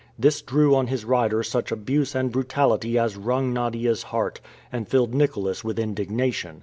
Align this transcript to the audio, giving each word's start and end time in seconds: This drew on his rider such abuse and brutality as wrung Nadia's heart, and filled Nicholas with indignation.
This 0.17 0.41
drew 0.41 0.73
on 0.73 0.87
his 0.87 1.05
rider 1.05 1.43
such 1.43 1.71
abuse 1.71 2.15
and 2.15 2.31
brutality 2.31 2.97
as 2.97 3.17
wrung 3.17 3.53
Nadia's 3.53 4.01
heart, 4.01 4.41
and 4.71 4.87
filled 4.87 5.13
Nicholas 5.13 5.63
with 5.63 5.77
indignation. 5.77 6.59